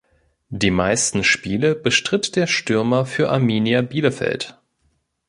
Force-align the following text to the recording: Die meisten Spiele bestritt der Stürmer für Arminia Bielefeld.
Die 0.49 0.71
meisten 0.71 1.23
Spiele 1.23 1.75
bestritt 1.75 2.35
der 2.35 2.47
Stürmer 2.47 3.05
für 3.05 3.29
Arminia 3.29 3.83
Bielefeld. 3.83 4.59